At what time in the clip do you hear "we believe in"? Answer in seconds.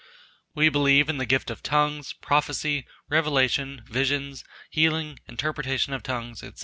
0.55-1.19